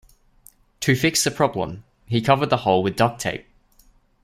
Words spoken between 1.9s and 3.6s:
he covered the hole with duct tape.